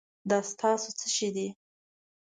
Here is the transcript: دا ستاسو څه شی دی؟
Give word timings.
دا 0.29 0.37
ستاسو 0.51 0.89
څه 0.99 1.07
شی 1.15 1.29
دی؟ 1.35 1.47